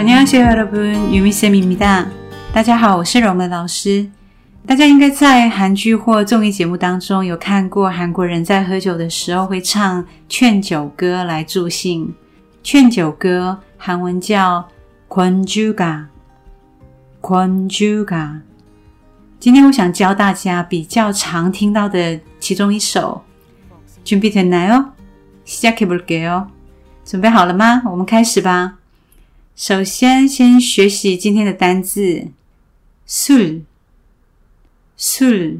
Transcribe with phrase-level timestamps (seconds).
[0.00, 2.06] 안녕하세요여러분，유미쌤입니다。
[2.52, 4.08] 大家好，我是荣的老师。
[4.66, 12.12] 大家应该在韩剧或综艺节目当中有看过韩国人在喝酒的时候会唱劝酒歌来助兴。
[12.62, 14.68] 劝酒歌韩文叫
[15.08, 16.06] 권주가，
[17.22, 18.40] 권주 가。
[19.38, 23.22] 今天我想教大家比较常听到的其中一首。
[24.04, 26.46] 준비됐나요시작해볼게요
[27.04, 27.82] 准备好了吗？
[27.84, 28.78] 我们开始吧。
[29.55, 32.29] 首先，先学习今天的单字
[33.05, 33.61] s u l
[34.97, 35.59] s u l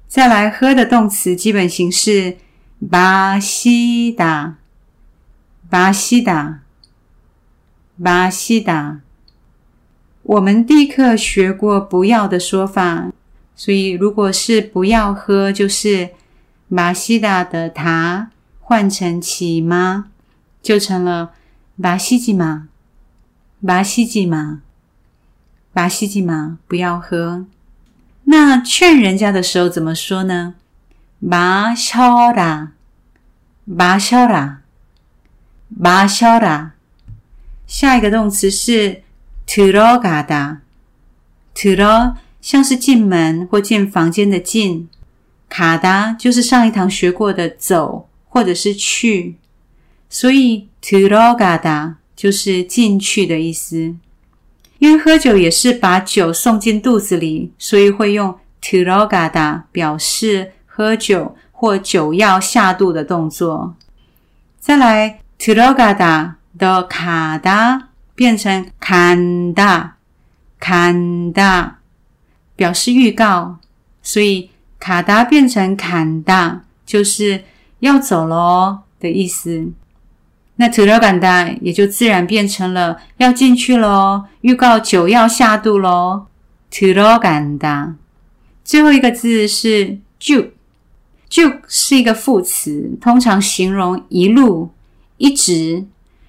[0.08, 2.38] 再来，喝的动词基本形式
[2.80, 4.54] 마시 다，
[5.70, 6.58] 마시 다，
[8.00, 9.00] 마시 다。
[10.22, 13.12] 我们第一课学过不要的说法，
[13.54, 16.10] 所以如果是不要喝，就是
[16.70, 18.28] 마시다的다
[18.60, 20.10] 换成起吗？
[20.65, 21.33] ”。就成了
[21.79, 22.67] 巴西吉玛，
[23.63, 24.61] 巴西吉玛，
[25.71, 27.45] 巴西吉玛，不要喝。
[28.23, 30.55] 那劝人家的时候怎么说呢？
[31.19, 32.71] 马肖拉，
[33.65, 34.61] 马肖拉，
[35.69, 36.73] 马肖拉。
[37.67, 39.03] 下一个动词是
[39.45, 44.89] to ro gada，to ro 像是进门或进房间的进，
[45.47, 49.35] 卡达就是上一堂学过的走或者是去。
[50.17, 53.93] 所以 to ro gada 就是进去的意思。
[54.79, 58.31] 因为喝酒也是把酒送进肚子里，所以会用
[58.61, 63.75] to ro gada 表示喝酒或酒要下肚的动作。
[64.57, 69.89] 再来 to ro gada 的卡达变成 kanda
[70.61, 71.71] kanda
[72.55, 73.57] 表示预告，
[74.01, 74.49] 所以
[74.79, 77.43] 卡达变成 kanda 就是
[77.79, 79.73] 要走喽的意思。
[80.56, 86.26] 那 to ro ganda 也就自然变成了要进去喽，预告酒要下肚喽。
[86.70, 87.94] to ro ganda
[88.62, 94.70] 最后一个字是 ju，ju 是一个副词，通常形容一路
[95.16, 95.86] 一直，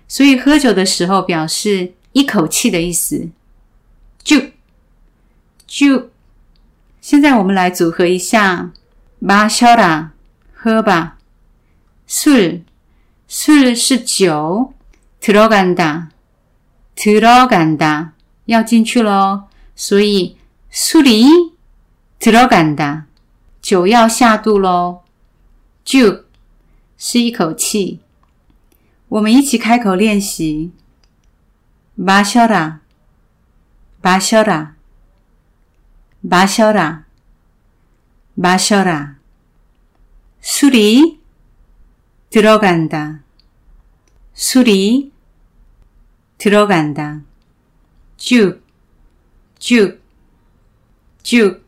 [0.08, 3.30] 所以喝酒的时候表示一口气的意思。
[4.24, 6.06] ju，ju。
[7.02, 8.72] 现在我们来组合一下，
[9.20, 10.10] 마셔라
[10.54, 11.18] 喝吧，
[12.08, 12.62] 술
[13.28, 14.74] 술是酒，
[15.20, 16.10] 들어간다，
[16.96, 18.14] 들어간다，
[18.46, 19.48] 要进去喽。
[19.76, 20.38] 所以
[20.72, 21.54] 술이
[22.20, 23.06] 들어간다，
[23.62, 25.04] 酒要下肚喽。
[25.84, 26.26] 쭉
[26.98, 28.00] 是一口气。
[29.08, 30.72] 我们一起开口练习。
[31.96, 32.80] 마셔 라，
[34.02, 34.76] 마셔 라，
[36.22, 37.04] 마셔 라，
[38.36, 39.16] 마셔 라。
[40.42, 41.15] 술이
[42.36, 43.22] 들어간다.
[44.34, 45.12] 술이
[46.38, 47.22] 들어간다.
[48.18, 48.64] 쭉,
[49.60, 50.02] 쭉,
[51.24, 51.64] 쭉,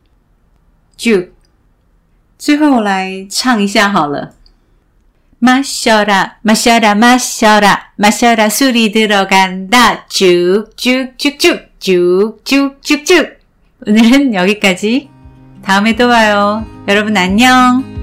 [0.96, 1.34] 쭉.
[2.38, 4.34] 最后来唱一下好了。
[5.38, 10.06] 마셔라, 마셔라, 마셔라, 마셔라, 술이 들어간다.
[10.08, 13.38] 쭉, 쭉, 쭉, 쭉, 쭉, 쭉, 쭉, 쭉.
[13.86, 15.10] 오늘은 여기까지.
[15.62, 16.64] 다음에 또 봐요.
[16.88, 17.97] 여러분 안녕.